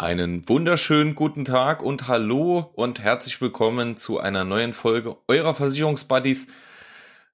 [0.00, 6.46] Einen wunderschönen guten Tag und hallo und herzlich willkommen zu einer neuen Folge eurer Versicherungsbuddies.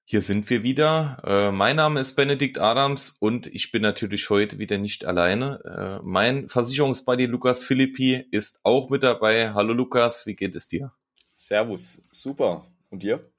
[0.03, 1.23] Hier sind wir wieder.
[1.25, 5.61] Äh, mein Name ist Benedikt Adams und ich bin natürlich heute wieder nicht alleine.
[5.63, 9.53] Äh, mein Versicherungsbuddy Lukas Philippi ist auch mit dabei.
[9.53, 10.91] Hallo Lukas, wie geht es dir?
[11.37, 12.67] Servus, super.
[12.89, 13.31] Und dir?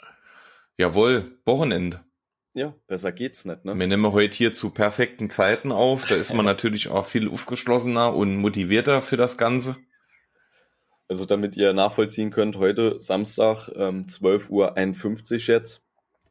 [0.78, 2.00] Jawohl, Wochenende.
[2.58, 3.78] Ja, besser geht's nicht, ne?
[3.78, 6.06] Wir nehmen heute hier zu perfekten Zeiten auf.
[6.06, 9.76] Da ist man natürlich auch viel aufgeschlossener und motivierter für das Ganze.
[11.06, 15.82] Also damit ihr nachvollziehen könnt, heute Samstag, ähm, 12.51 Uhr jetzt.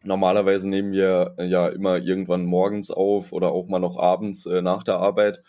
[0.04, 4.62] Normalerweise nehmen wir äh, ja immer irgendwann morgens auf oder auch mal noch abends äh,
[4.62, 5.44] nach der Arbeit.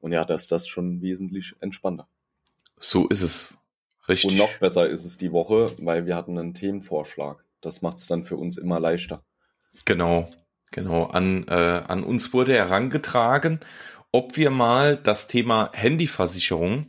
[0.00, 2.08] Und ja, das ist das schon wesentlich entspannter.
[2.80, 3.56] So ist es.
[4.08, 4.32] Richtig.
[4.32, 7.44] Und noch besser ist es die Woche, weil wir hatten einen Themenvorschlag.
[7.60, 9.22] Das macht es dann für uns immer leichter.
[9.84, 10.30] Genau,
[10.70, 11.04] genau.
[11.06, 13.60] An, äh, an uns wurde herangetragen,
[14.12, 16.86] ob wir mal das Thema Handyversicherung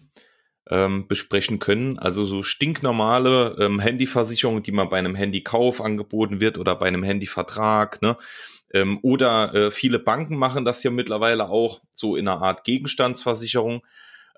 [0.70, 2.00] ähm, besprechen können.
[2.00, 7.04] Also so stinknormale ähm, Handyversicherung, die man bei einem Handykauf angeboten wird oder bei einem
[7.04, 8.18] Handyvertrag, ne?
[8.74, 13.82] Ähm, oder äh, viele Banken machen das ja mittlerweile auch so in einer Art Gegenstandsversicherung.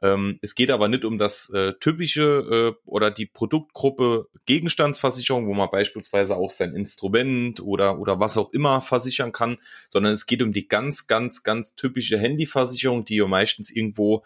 [0.01, 5.53] Ähm, es geht aber nicht um das äh, typische äh, oder die Produktgruppe Gegenstandsversicherung, wo
[5.53, 9.57] man beispielsweise auch sein Instrument oder, oder was auch immer versichern kann,
[9.89, 14.23] sondern es geht um die ganz, ganz, ganz typische Handyversicherung, die ja meistens irgendwo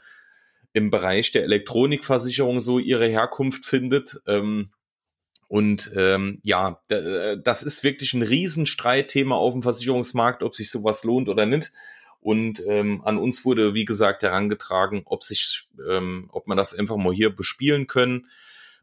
[0.74, 4.22] im Bereich der Elektronikversicherung so ihre Herkunft findet.
[4.28, 4.72] Ähm,
[5.48, 11.28] und ähm, ja, das ist wirklich ein Riesenstreitthema auf dem Versicherungsmarkt, ob sich sowas lohnt
[11.28, 11.74] oder nicht.
[12.22, 16.98] Und ähm, an uns wurde, wie gesagt, herangetragen, ob sich, ähm, ob man das einfach
[16.98, 18.28] mal hier bespielen können.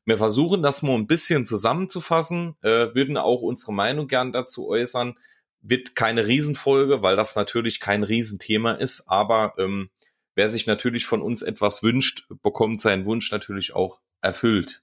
[0.04, 5.14] Wir versuchen das mal ein bisschen zusammenzufassen, äh, würden auch unsere Meinung gern dazu äußern.
[5.60, 9.90] Wird keine Riesenfolge, weil das natürlich kein Riesenthema ist, aber ähm,
[10.34, 14.82] wer sich natürlich von uns etwas wünscht, bekommt seinen Wunsch natürlich auch erfüllt.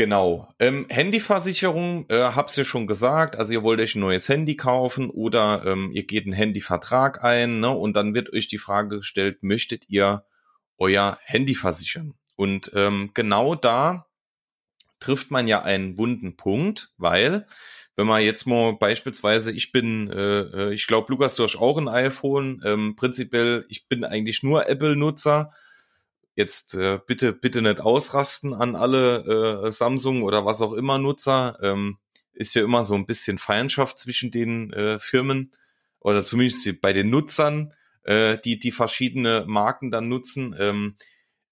[0.00, 0.48] Genau.
[0.58, 3.36] Ähm, Handyversicherung, äh, hab's ja schon gesagt.
[3.36, 7.60] Also ihr wollt euch ein neues Handy kaufen oder ähm, ihr geht einen Handyvertrag ein,
[7.60, 7.68] ne?
[7.68, 10.24] Und dann wird euch die Frage gestellt, möchtet ihr
[10.78, 12.14] euer Handy versichern?
[12.34, 14.06] Und ähm, genau da
[15.00, 17.46] trifft man ja einen wunden Punkt, weil
[17.94, 21.76] wenn man jetzt mal beispielsweise, ich bin, äh, äh ich glaube, Lukas, du hast auch
[21.76, 22.62] ein iPhone.
[22.64, 25.52] Ähm, prinzipiell, ich bin eigentlich nur Apple-Nutzer
[26.40, 31.58] Jetzt äh, bitte, bitte nicht ausrasten an alle äh, Samsung oder was auch immer Nutzer.
[31.60, 31.98] Ähm,
[32.32, 35.52] ist ja immer so ein bisschen Feindschaft zwischen den äh, Firmen
[35.98, 37.74] oder zumindest bei den Nutzern,
[38.04, 40.56] äh, die die verschiedene Marken dann nutzen.
[40.58, 40.96] Ähm,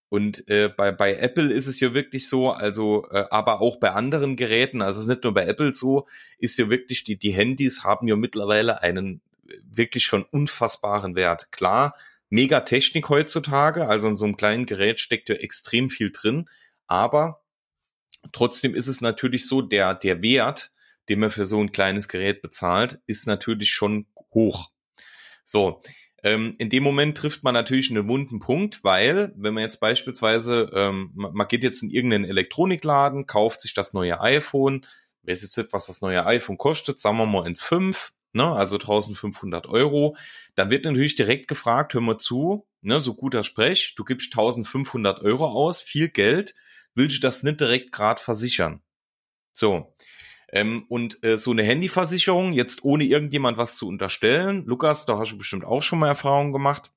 [0.08, 3.90] und äh, bei, bei Apple ist es ja wirklich so, also äh, aber auch bei
[3.90, 6.06] anderen Geräten, also es ist nicht nur bei Apple so,
[6.38, 9.20] ist ja wirklich, die, die Handys haben ja mittlerweile einen
[9.62, 11.52] wirklich schon unfassbaren Wert.
[11.52, 11.94] Klar,
[12.30, 13.88] mega Technik heutzutage.
[13.88, 16.48] Also in so einem kleinen Gerät steckt ja extrem viel drin.
[16.86, 17.42] Aber
[18.32, 20.72] trotzdem ist es natürlich so, der, der Wert,
[21.08, 24.70] den man für so ein kleines Gerät bezahlt, ist natürlich schon hoch.
[25.44, 25.80] So,
[26.22, 30.70] ähm, in dem Moment trifft man natürlich einen wunden Punkt, weil, wenn man jetzt beispielsweise,
[30.74, 34.84] ähm, man geht jetzt in irgendeinen Elektronikladen, kauft sich das neue iPhone,
[35.22, 38.76] weiß jetzt nicht, was das neue iPhone kostet, sagen wir mal ins 5, ne, also
[38.76, 40.16] 1500 Euro,
[40.54, 45.22] dann wird natürlich direkt gefragt, hör mal zu, ne, so guter Sprech, du gibst 1500
[45.22, 46.54] Euro aus, viel Geld,
[46.94, 48.82] willst du das nicht direkt gerade versichern?
[49.52, 49.94] So.
[50.50, 55.32] Ähm, und äh, so eine Handyversicherung, jetzt ohne irgendjemand was zu unterstellen, Lukas, da hast
[55.32, 56.92] du bestimmt auch schon mal Erfahrungen gemacht,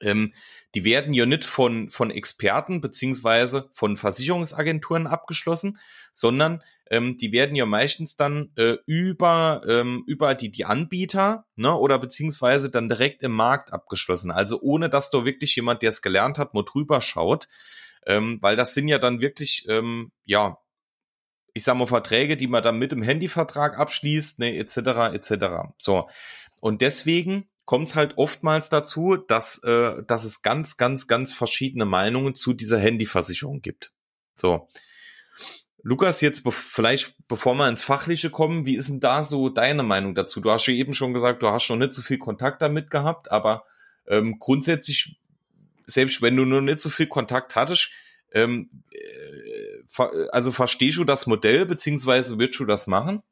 [0.00, 0.32] ähm,
[0.74, 5.78] die werden ja nicht von, von Experten beziehungsweise von Versicherungsagenturen abgeschlossen,
[6.12, 11.74] sondern ähm, die werden ja meistens dann äh, über, ähm, über die, die Anbieter ne,
[11.74, 14.32] oder beziehungsweise dann direkt im Markt abgeschlossen.
[14.32, 17.46] Also ohne dass da wirklich jemand, der es gelernt hat, mal drüber schaut.
[18.06, 20.58] Ähm, weil das sind ja dann wirklich, ähm, ja,
[21.54, 25.72] ich sag mal, Verträge, die man dann mit dem Handyvertrag abschließt, ne, etc., etc.
[25.78, 26.08] So.
[26.60, 31.84] Und deswegen kommt es halt oftmals dazu, dass, äh, dass es ganz, ganz, ganz verschiedene
[31.84, 33.92] Meinungen zu dieser Handyversicherung gibt.
[34.36, 34.66] So.
[35.82, 39.82] Lukas, jetzt be vielleicht bevor wir ins Fachliche kommen, wie ist denn da so deine
[39.82, 40.40] Meinung dazu?
[40.40, 43.30] Du hast ja eben schon gesagt, du hast schon nicht so viel Kontakt damit gehabt,
[43.30, 43.64] aber
[44.06, 45.18] ähm, grundsätzlich,
[45.86, 47.90] selbst wenn du nur nicht so viel Kontakt hattest,
[48.32, 53.22] ähm, äh, also verstehst du das Modell, beziehungsweise wirst du das machen?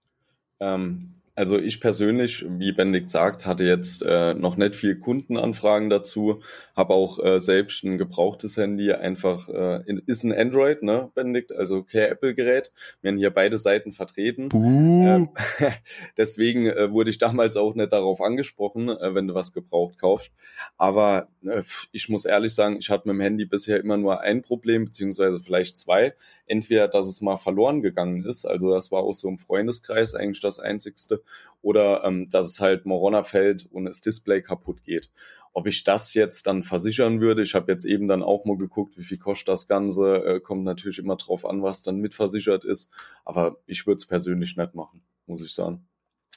[0.60, 6.40] Ähm, Also ich persönlich, wie Benedikt sagt, hatte jetzt äh, noch nicht viel Kundenanfragen dazu,
[6.74, 11.84] habe auch äh, selbst ein gebrauchtes Handy, einfach äh, ist ein Android, ne, Benedikt, also
[11.84, 12.72] kein Apple-Gerät.
[13.02, 14.48] Wir haben hier beide Seiten vertreten.
[14.52, 15.28] Ähm,
[16.18, 20.32] deswegen äh, wurde ich damals auch nicht darauf angesprochen, äh, wenn du was gebraucht kaufst.
[20.76, 21.62] Aber äh,
[21.92, 25.38] ich muss ehrlich sagen, ich hatte mit dem Handy bisher immer nur ein Problem, beziehungsweise
[25.38, 26.14] vielleicht zwei.
[26.46, 30.40] Entweder, dass es mal verloren gegangen ist, also das war auch so im Freundeskreis eigentlich
[30.40, 31.22] das Einzigste,
[31.62, 35.10] oder ähm, dass es halt Morona fällt und das Display kaputt geht.
[35.52, 38.96] Ob ich das jetzt dann versichern würde, ich habe jetzt eben dann auch mal geguckt,
[38.96, 42.90] wie viel kostet das Ganze, äh, kommt natürlich immer drauf an, was dann mitversichert ist,
[43.24, 45.86] aber ich würde es persönlich nicht machen, muss ich sagen.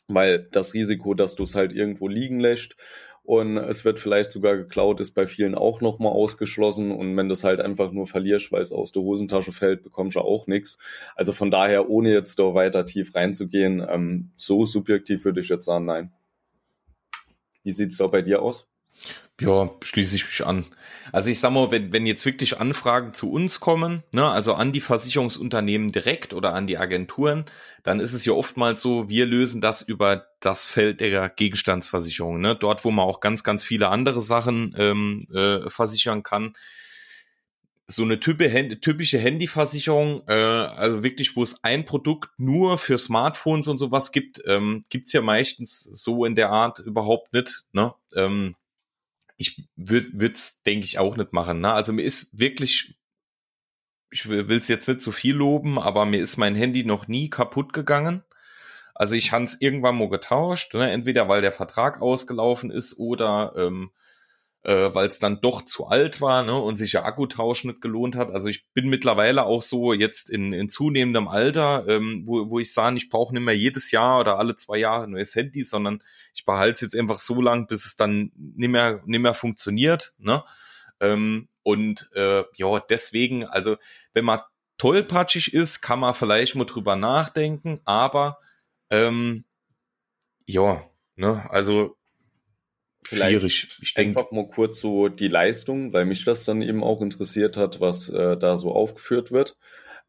[0.07, 2.75] Weil das Risiko, dass du es halt irgendwo liegen lässt
[3.23, 6.91] und es wird vielleicht sogar geklaut, ist bei vielen auch nochmal ausgeschlossen.
[6.91, 10.15] Und wenn du es halt einfach nur verlierst, weil es aus der Hosentasche fällt, bekommst
[10.15, 10.79] du auch nichts.
[11.15, 15.65] Also von daher, ohne jetzt da weiter tief reinzugehen, ähm, so subjektiv würde ich jetzt
[15.65, 16.11] sagen, nein.
[17.63, 18.70] Wie sieht's da bei dir aus?
[19.41, 20.65] Ja, schließe ich mich an.
[21.11, 24.71] Also ich sag mal, wenn, wenn jetzt wirklich Anfragen zu uns kommen, ne, also an
[24.71, 27.45] die Versicherungsunternehmen direkt oder an die Agenturen,
[27.81, 32.55] dann ist es ja oftmals so, wir lösen das über das Feld der Gegenstandsversicherung, ne,
[32.55, 36.53] dort, wo man auch ganz, ganz viele andere Sachen ähm, äh, versichern kann.
[37.87, 43.79] So eine typische Handyversicherung, äh, also wirklich, wo es ein Produkt nur für Smartphones und
[43.79, 47.63] sowas gibt, ähm, gibt's ja meistens so in der Art überhaupt nicht.
[47.73, 47.93] Ne?
[48.15, 48.55] Ähm,
[49.41, 51.59] ich würde es, denke ich, auch nicht machen.
[51.59, 51.73] Ne?
[51.73, 52.95] Also mir ist wirklich,
[54.11, 57.07] ich will es jetzt nicht zu so viel loben, aber mir ist mein Handy noch
[57.07, 58.23] nie kaputt gegangen.
[58.93, 60.91] Also ich habe es irgendwann mal getauscht, ne?
[60.91, 63.91] entweder weil der Vertrag ausgelaufen ist oder ähm,
[64.63, 68.15] äh, weil es dann doch zu alt war ne, und sich der Akkutausch nicht gelohnt
[68.15, 68.31] hat.
[68.31, 72.73] Also ich bin mittlerweile auch so jetzt in, in zunehmendem Alter, ähm, wo, wo ich
[72.73, 76.03] sage, ich brauche nicht mehr jedes Jahr oder alle zwei Jahre ein neues Handy, sondern
[76.33, 80.13] ich behalte es jetzt einfach so lang, bis es dann nicht mehr, nicht mehr funktioniert.
[80.19, 80.43] Ne?
[80.99, 83.77] Ähm, und äh, ja, deswegen, also
[84.13, 84.41] wenn man
[84.77, 88.39] tollpatschig ist, kann man vielleicht mal drüber nachdenken, aber
[88.89, 89.45] ähm,
[90.45, 90.83] ja,
[91.15, 91.97] ne, also
[93.03, 93.67] Vielleicht schwierig.
[93.81, 97.57] Ich denke einfach mal kurz so die Leistung, weil mich das dann eben auch interessiert
[97.57, 99.57] hat, was äh, da so aufgeführt wird.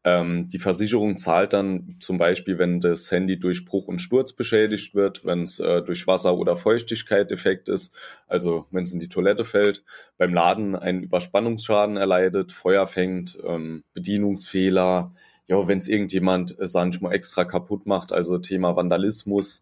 [0.05, 4.93] Ähm, die Versicherung zahlt dann zum Beispiel, wenn das Handy durch Bruch und Sturz beschädigt
[4.93, 7.95] wird, wenn es äh, durch Wasser- oder Feuchtigkeit defekt ist,
[8.27, 9.83] also wenn es in die Toilette fällt,
[10.17, 15.13] beim Laden einen Überspannungsschaden erleidet, Feuer fängt, ähm, Bedienungsfehler,
[15.47, 19.61] ja, wenn es irgendjemand, äh, sag ich mal, extra kaputt macht, also Thema Vandalismus,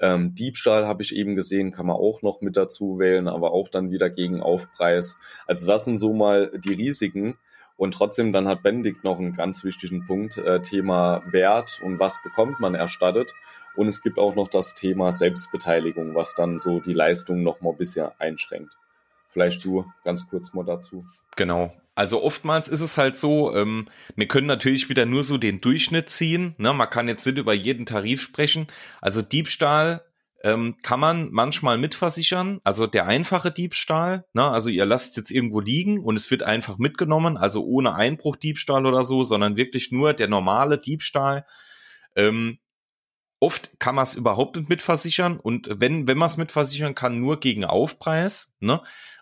[0.00, 3.68] ähm, Diebstahl habe ich eben gesehen, kann man auch noch mit dazu wählen, aber auch
[3.68, 5.18] dann wieder gegen Aufpreis.
[5.46, 7.36] Also das sind so mal die Risiken.
[7.76, 12.22] Und trotzdem, dann hat Benedikt noch einen ganz wichtigen Punkt, äh, Thema Wert und was
[12.22, 13.32] bekommt man erstattet.
[13.76, 17.70] Und es gibt auch noch das Thema Selbstbeteiligung, was dann so die Leistung noch mal
[17.70, 18.76] ein bisschen einschränkt.
[19.28, 21.04] Vielleicht du ganz kurz mal dazu.
[21.36, 21.72] Genau.
[21.94, 26.08] Also oftmals ist es halt so, ähm, wir können natürlich wieder nur so den Durchschnitt
[26.08, 26.54] ziehen.
[26.56, 26.72] Ne?
[26.72, 28.68] Man kann jetzt nicht über jeden Tarif sprechen.
[29.02, 30.04] Also Diebstahl
[30.42, 32.60] ähm, kann man manchmal mitversichern.
[32.64, 34.24] Also der einfache Diebstahl.
[34.32, 34.48] Ne?
[34.48, 37.36] Also ihr lasst es jetzt irgendwo liegen und es wird einfach mitgenommen.
[37.36, 41.44] Also ohne Einbruchdiebstahl oder so, sondern wirklich nur der normale Diebstahl.
[42.16, 42.60] Ähm,
[43.40, 47.40] oft kann man es überhaupt nicht mitversichern und wenn, wenn man es mitversichern kann, nur
[47.40, 48.54] gegen Aufpreis.
[48.60, 48.80] Ne?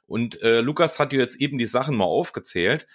[0.09, 2.89] Und äh, Lukas hat ja jetzt eben die Sachen mal aufgezählt.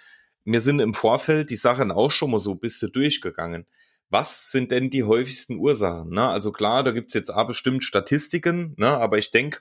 [0.44, 3.66] Wir sind im Vorfeld die Sachen auch schon mal so ein bisschen durchgegangen.
[4.10, 6.10] Was sind denn die häufigsten Ursachen?
[6.10, 6.28] Ne?
[6.28, 8.88] Also klar, da gibt's jetzt auch bestimmt Statistiken, ne?
[8.88, 9.60] aber ich denke,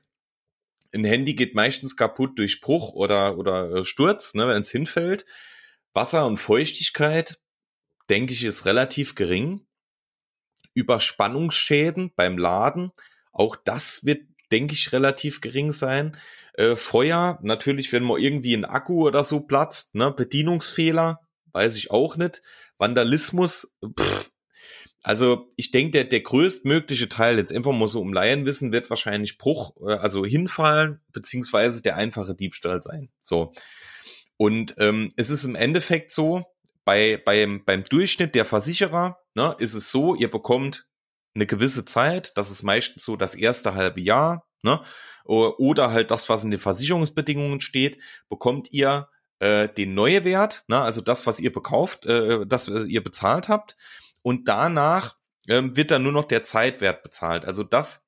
[0.93, 5.25] ein Handy geht meistens kaputt durch Bruch oder, oder äh, Sturz, ne, wenn es hinfällt.
[5.93, 7.39] Wasser und Feuchtigkeit,
[8.09, 9.65] denke ich, ist relativ gering.
[10.75, 12.91] Überspannungsschäden beim Laden,
[13.31, 16.15] auch das wird, denke ich, relativ gering sein.
[16.53, 21.19] Äh, Feuer, natürlich, wenn mal irgendwie ein Akku oder so platzt, ne, Bedienungsfehler,
[21.51, 22.41] weiß ich auch nicht.
[22.77, 24.31] Vandalismus, pff,
[25.01, 29.37] also ich denke, der, der größtmögliche Teil, jetzt einfach mal so um Laienwissen, wird wahrscheinlich
[29.37, 33.09] Bruch, äh, also hinfallen, beziehungsweise der einfache Diebstahl sein.
[33.19, 33.53] So.
[34.37, 36.43] Und ähm, es ist im Endeffekt so,
[36.85, 40.87] bei, beim, beim Durchschnitt der Versicherer ne, ist es so, ihr bekommt
[41.35, 44.81] eine gewisse Zeit, das ist meistens so das erste halbe Jahr, ne,
[45.25, 47.97] oder halt das, was in den Versicherungsbedingungen steht,
[48.29, 49.09] bekommt ihr
[49.39, 53.49] äh, den neue Wert, ne, also das, was ihr bekauft, äh, das, was ihr bezahlt
[53.49, 53.75] habt,
[54.21, 58.05] und danach ähm, wird dann nur noch der Zeitwert bezahlt, also das,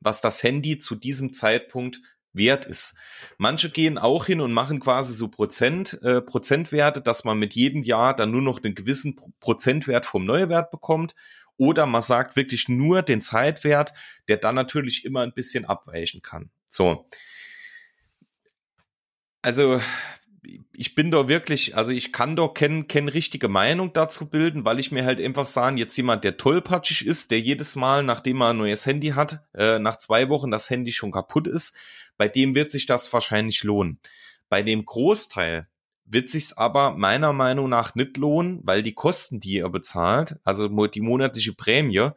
[0.00, 2.00] was das Handy zu diesem Zeitpunkt
[2.32, 2.94] wert ist.
[3.36, 7.82] Manche gehen auch hin und machen quasi so Prozent, äh, Prozentwerte, dass man mit jedem
[7.82, 11.14] Jahr dann nur noch einen gewissen Prozentwert vom Neuwert bekommt
[11.58, 13.92] oder man sagt wirklich nur den Zeitwert,
[14.28, 16.50] der dann natürlich immer ein bisschen abweichen kann.
[16.68, 17.08] So.
[19.42, 19.80] Also
[20.72, 24.78] ich bin da wirklich, also ich kann doch keine, keine richtige Meinung dazu bilden, weil
[24.78, 28.50] ich mir halt einfach sagen, jetzt jemand, der tollpatschig ist, der jedes Mal, nachdem er
[28.50, 31.76] ein neues Handy hat, äh, nach zwei Wochen das Handy schon kaputt ist,
[32.16, 34.00] bei dem wird sich das wahrscheinlich lohnen.
[34.48, 35.68] Bei dem Großteil
[36.10, 40.68] wird sich's aber meiner Meinung nach nicht lohnen, weil die Kosten, die er bezahlt, also
[40.86, 42.10] die monatliche Prämie,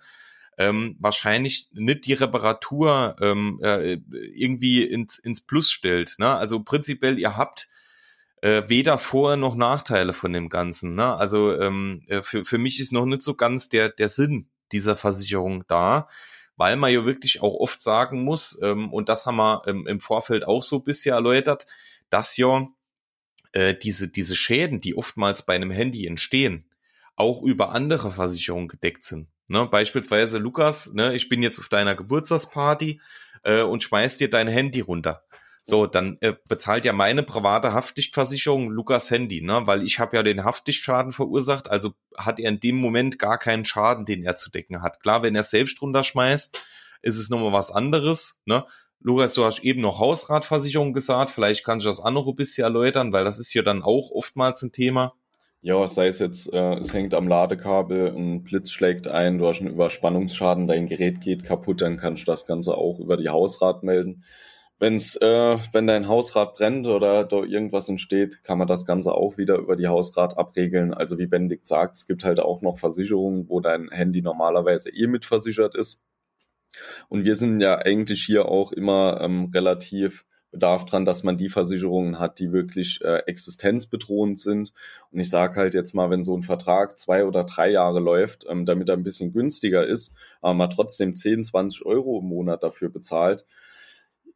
[0.57, 6.15] ähm, wahrscheinlich nicht die Reparatur ähm, äh, irgendwie ins, ins Plus stellt.
[6.19, 6.27] Ne?
[6.27, 7.67] Also prinzipiell, ihr habt
[8.41, 10.95] äh, weder Vor- noch Nachteile von dem Ganzen.
[10.95, 11.15] Ne?
[11.15, 14.95] Also ähm, äh, für, für mich ist noch nicht so ganz der, der Sinn dieser
[14.95, 16.07] Versicherung da,
[16.57, 19.99] weil man ja wirklich auch oft sagen muss, ähm, und das haben wir ähm, im
[19.99, 21.65] Vorfeld auch so bisher erläutert,
[22.09, 22.67] dass ja
[23.53, 26.65] äh, diese, diese Schäden, die oftmals bei einem Handy entstehen,
[27.15, 29.27] auch über andere Versicherungen gedeckt sind.
[29.47, 29.67] Ne?
[29.67, 33.01] Beispielsweise, Lukas, ne, ich bin jetzt auf deiner Geburtstagsparty
[33.43, 35.23] äh, und schmeiß dir dein Handy runter.
[35.63, 39.61] So, dann äh, bezahlt ja meine private Haftpflichtversicherung Lukas Handy, ne?
[39.65, 43.65] Weil ich habe ja den Haftpflichtschaden verursacht, also hat er in dem Moment gar keinen
[43.65, 45.01] Schaden, den er zu decken hat.
[45.01, 46.65] Klar, wenn er selbst runterschmeißt,
[47.03, 48.65] ist es nochmal was anderes, ne?
[49.01, 52.63] Lukas, du hast eben noch Hausratversicherung gesagt, vielleicht kannst du das auch noch ein bisschen
[52.63, 55.13] erläutern, weil das ist ja dann auch oftmals ein Thema.
[55.63, 59.61] Ja, sei es jetzt, äh, es hängt am Ladekabel, ein Blitz schlägt ein, du hast
[59.61, 63.83] einen Überspannungsschaden, dein Gerät geht kaputt, dann kannst du das Ganze auch über die Hausrat
[63.83, 64.23] melden
[64.81, 69.37] wenn's, äh, wenn dein Hausrat brennt oder da irgendwas entsteht, kann man das Ganze auch
[69.37, 70.93] wieder über die Hausrat abregeln.
[70.93, 75.05] Also wie Benedikt sagt, es gibt halt auch noch Versicherungen, wo dein Handy normalerweise eh
[75.05, 76.03] mitversichert ist.
[77.09, 81.49] Und wir sind ja eigentlich hier auch immer ähm, relativ bedarf dran, dass man die
[81.49, 84.73] Versicherungen hat, die wirklich äh, existenzbedrohend sind.
[85.11, 88.45] Und ich sage halt jetzt mal, wenn so ein Vertrag zwei oder drei Jahre läuft,
[88.49, 92.63] ähm, damit er ein bisschen günstiger ist, aber man trotzdem 10, 20 Euro im Monat
[92.63, 93.45] dafür bezahlt,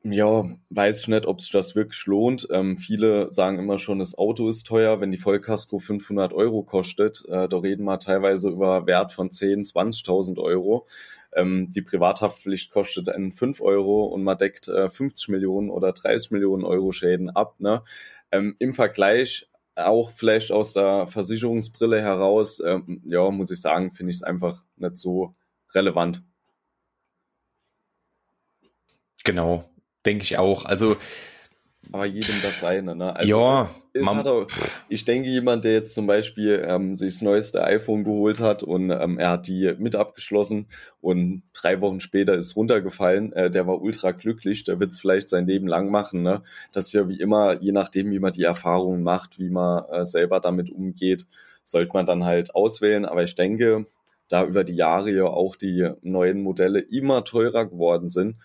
[0.08, 2.48] ja, weiß ich nicht, ob sich das wirklich lohnt.
[2.52, 7.26] Ähm, viele sagen immer schon, das Auto ist teuer, wenn die Vollkasko 500 Euro kostet.
[7.28, 10.86] Äh, da reden wir teilweise über Wert von 10, 20.000 Euro.
[11.36, 16.32] Ähm, die Privathaftpflicht kostet einen 5 Euro und man deckt äh, 50 Millionen oder 30
[16.32, 17.60] Millionen Euro Schäden ab.
[17.60, 17.84] Ne?
[18.32, 24.12] Ähm, Im Vergleich auch vielleicht aus der Versicherungsbrille heraus, ähm, ja, muss ich sagen, finde
[24.12, 25.36] ich es einfach nicht so
[25.74, 26.24] relevant.
[29.26, 29.66] Genau,
[30.06, 30.66] Denke ich auch.
[30.66, 30.98] Also.
[31.92, 33.16] Aber jedem das seine, ne?
[33.16, 33.70] Also, ja,
[34.28, 34.48] auch,
[34.90, 38.92] ich denke, jemand, der jetzt zum Beispiel ähm, sich das neueste iPhone geholt hat und
[38.92, 40.68] ähm, er hat die mit abgeschlossen
[41.00, 45.30] und drei Wochen später ist runtergefallen, äh, der war ultra glücklich, der wird es vielleicht
[45.30, 46.24] sein Leben lang machen.
[46.24, 46.42] Ne?
[46.74, 50.04] Das ist ja wie immer, je nachdem, wie man die Erfahrungen macht, wie man äh,
[50.04, 51.26] selber damit umgeht,
[51.64, 53.06] sollte man dann halt auswählen.
[53.06, 53.86] Aber ich denke,
[54.28, 58.36] da über die Jahre ja auch die neuen Modelle immer teurer geworden sind,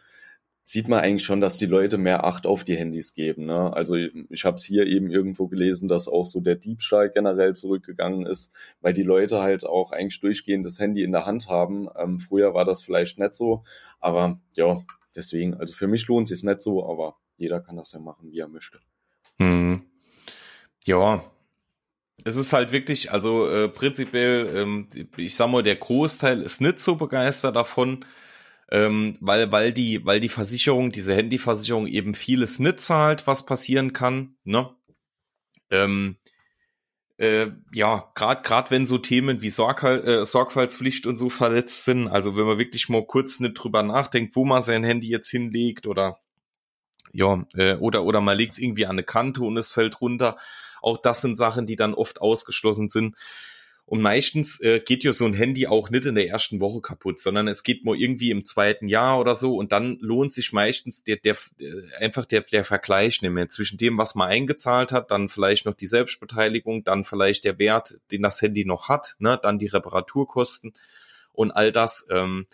[0.71, 3.47] sieht man eigentlich schon, dass die Leute mehr Acht auf die Handys geben.
[3.47, 3.73] Ne?
[3.75, 8.25] Also ich habe es hier eben irgendwo gelesen, dass auch so der Diebstahl generell zurückgegangen
[8.25, 11.89] ist, weil die Leute halt auch eigentlich durchgehend das Handy in der Hand haben.
[11.99, 13.65] Ähm, früher war das vielleicht nicht so,
[13.99, 14.81] aber ja,
[15.17, 18.39] deswegen, also für mich lohnt es nicht so, aber jeder kann das ja machen, wie
[18.39, 18.79] er möchte.
[19.39, 19.83] Hm.
[20.85, 21.25] Ja,
[22.23, 26.79] es ist halt wirklich, also äh, prinzipiell, ähm, ich sag mal, der Großteil ist nicht
[26.79, 28.05] so begeistert davon
[28.71, 33.93] ähm, weil, weil die, weil die Versicherung, diese Handyversicherung eben vieles nicht zahlt, was passieren
[33.93, 34.71] kann, ne?
[35.71, 36.17] Ähm,
[37.21, 42.09] äh, ja, gerade gerade wenn so Themen wie Sorg äh, Sorgfaltspflicht und so verletzt sind,
[42.09, 45.87] also wenn man wirklich mal kurz nicht drüber nachdenkt, wo man sein Handy jetzt hinlegt
[45.87, 46.19] oder
[47.13, 50.37] ja, äh, oder oder man legt es irgendwie an eine Kante und es fällt runter.
[50.81, 53.17] Auch das sind Sachen, die dann oft ausgeschlossen sind.
[53.91, 57.19] Und meistens äh, geht ja so ein Handy auch nicht in der ersten Woche kaputt,
[57.19, 61.03] sondern es geht mal irgendwie im zweiten Jahr oder so und dann lohnt sich meistens
[61.03, 65.11] der, der äh, einfach der, der Vergleich nicht mehr zwischen dem, was man eingezahlt hat,
[65.11, 69.37] dann vielleicht noch die Selbstbeteiligung, dann vielleicht der Wert, den das Handy noch hat, ne,
[69.43, 70.73] dann die Reparaturkosten
[71.33, 72.07] und all das.
[72.13, 72.47] Ähm,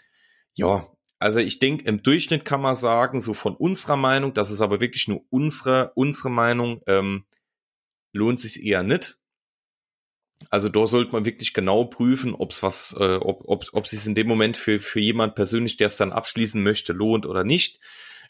[0.54, 4.62] ja, also ich denke, im Durchschnitt kann man sagen, so von unserer Meinung, das ist
[4.62, 7.26] aber wirklich nur unsere, unsere Meinung, ähm,
[8.14, 9.18] lohnt sich eher nicht.
[10.50, 14.14] Also da sollte man wirklich genau prüfen, ob's was, äh, ob ob ob es in
[14.14, 17.80] dem Moment für für jemand persönlich, der es dann abschließen möchte, lohnt oder nicht.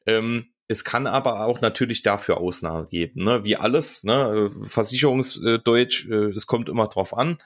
[0.07, 3.45] Ähm, es kann aber auch natürlich dafür Ausnahmen geben, ne?
[3.45, 4.51] wie alles, ne?
[4.65, 7.39] Versicherungsdeutsch, äh, es kommt immer drauf an,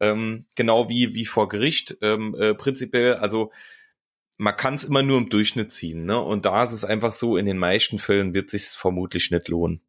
[0.00, 3.14] ähm, genau wie wie vor Gericht ähm, äh, prinzipiell.
[3.16, 3.52] Also
[4.38, 6.20] man kann es immer nur im Durchschnitt ziehen, ne?
[6.20, 9.82] Und da ist es einfach so, in den meisten Fällen wird sich vermutlich nicht lohnen.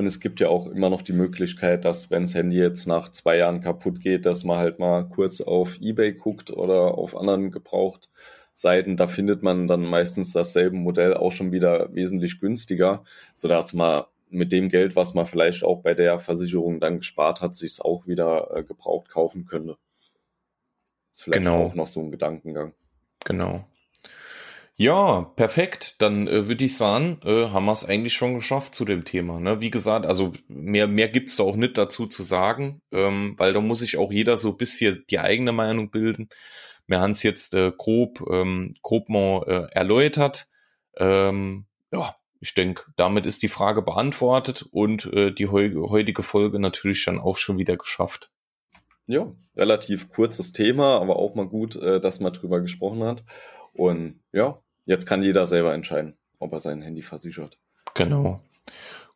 [0.00, 3.10] Und es gibt ja auch immer noch die Möglichkeit, dass wenn das Handy jetzt nach
[3.10, 7.50] zwei Jahren kaputt geht, dass man halt mal kurz auf eBay guckt oder auf anderen
[7.50, 8.96] Gebrauchtseiten.
[8.96, 13.04] Da findet man dann meistens dasselbe Modell auch schon wieder wesentlich günstiger,
[13.34, 17.54] sodass man mit dem Geld, was man vielleicht auch bei der Versicherung dann gespart hat,
[17.54, 19.76] sich es auch wieder äh, gebraucht kaufen könnte.
[21.10, 21.64] Das ist vielleicht genau.
[21.64, 22.72] auch noch so ein Gedankengang.
[23.26, 23.66] Genau.
[24.80, 25.96] Ja, perfekt.
[25.98, 29.38] Dann äh, würde ich sagen, äh, haben wir es eigentlich schon geschafft zu dem Thema.
[29.38, 29.60] Ne?
[29.60, 33.60] Wie gesagt, also mehr, mehr gibt's da auch nicht dazu zu sagen, ähm, weil da
[33.60, 36.30] muss sich auch jeder so ein bisschen die eigene Meinung bilden.
[36.86, 40.48] Wir haben es jetzt äh, grob, ähm, grob mal äh, erläutert.
[40.96, 46.58] Ähm, ja, ich denke, damit ist die Frage beantwortet und äh, die heu heutige Folge
[46.58, 48.30] natürlich dann auch schon wieder geschafft.
[49.06, 53.24] Ja, relativ kurzes Thema, aber auch mal gut, äh, dass man drüber gesprochen hat.
[53.74, 57.58] Und ja, Jetzt kann jeder selber entscheiden, ob er sein Handy versichert.
[57.94, 58.40] Genau.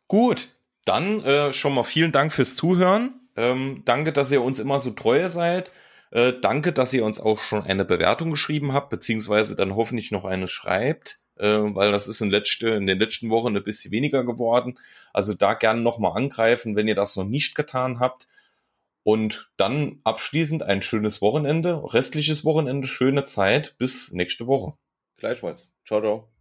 [0.07, 0.49] Gut,
[0.85, 3.21] dann äh, schon mal vielen Dank fürs Zuhören.
[3.35, 5.71] Ähm, danke, dass ihr uns immer so treu seid.
[6.11, 10.23] Äh, danke, dass ihr uns auch schon eine Bewertung geschrieben habt, beziehungsweise dann hoffentlich noch
[10.23, 14.23] eine schreibt, äh, weil das ist in, letzte, in den letzten Wochen ein bisschen weniger
[14.23, 14.79] geworden.
[15.11, 18.27] Also da gerne nochmal angreifen, wenn ihr das noch nicht getan habt.
[19.03, 23.75] Und dann abschließend ein schönes Wochenende, restliches Wochenende, schöne Zeit.
[23.77, 24.73] Bis nächste Woche.
[25.25, 25.67] Gleichfalls.
[25.83, 26.34] Ciao, ciao.